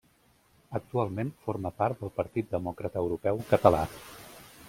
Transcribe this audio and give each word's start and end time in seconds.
Actualment 0.79 1.29
forma 1.49 1.71
part 1.83 2.01
del 2.01 2.13
Partit 2.17 2.49
Demòcrata 2.57 3.05
Europeu 3.05 3.43
Català. 3.53 3.83